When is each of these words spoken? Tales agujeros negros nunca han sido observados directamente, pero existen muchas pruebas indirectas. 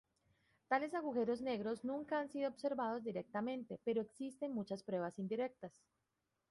Tales 0.67 0.95
agujeros 0.95 1.41
negros 1.41 1.85
nunca 1.85 2.17
han 2.19 2.27
sido 2.27 2.49
observados 2.49 3.03
directamente, 3.03 3.79
pero 3.83 4.01
existen 4.01 4.51
muchas 4.51 4.81
pruebas 4.81 5.19
indirectas. 5.19 5.79